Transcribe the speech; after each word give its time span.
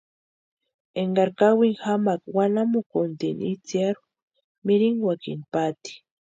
Énkari 1.01 1.33
kawini 1.39 1.79
jamaaka 1.81 2.27
wanamukutini 2.37 3.43
itsirhu 3.55 4.03
mirinkwakini 4.65 5.43
paati. 5.51 5.93